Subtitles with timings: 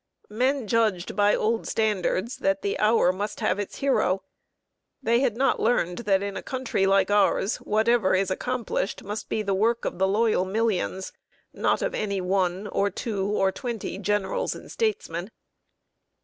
[0.31, 4.23] Men judged, by old standards, that the Hour must have its Hero.
[5.03, 9.43] They had not learned that, in a country like ours, whatever is accomplished must be
[9.43, 11.13] the work of the loyal millions,
[11.53, 15.29] not of any one, or two, or twenty generals and statesmen.